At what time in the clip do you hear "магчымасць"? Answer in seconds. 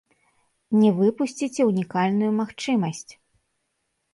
2.41-3.07